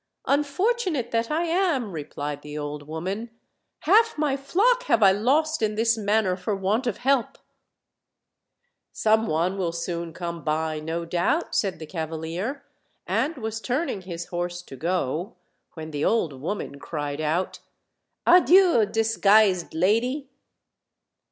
"Un 0.25 0.43
fortunate 0.43 1.11
that 1.11 1.29
I 1.29 1.43
am," 1.43 1.91
replied 1.91 2.41
the 2.41 2.57
old 2.57 2.87
woman, 2.87 3.29
"half 3.81 4.17
my 4.17 4.35
flock 4.35 4.85
have 4.85 5.03
I 5.03 5.11
lost 5.11 5.61
in 5.61 5.75
this 5.75 5.95
manner 5.95 6.35
for 6.35 6.55
want 6.55 6.87
of 6.87 6.97
help." 6.97 7.37
"Some 8.91 9.27
one 9.27 9.59
will 9.59 9.71
soon 9.71 10.11
come 10.11 10.43
by, 10.43 10.79
no 10.79 11.05
doubt," 11.05 11.53
said 11.53 11.77
the 11.77 11.85
cavalier; 11.85 12.65
and 13.05 13.37
was 13.37 13.61
turning 13.61 14.01
his 14.01 14.25
horse 14.29 14.63
to 14.63 14.75
go, 14.75 15.35
when 15.75 15.91
the 15.91 16.03
old 16.03 16.41
woman 16.41 16.79
cried 16.79 17.21
out: 17.21 17.59
"Adieu, 18.25 18.87
disguised 18.87 19.75
lady!" 19.75 20.31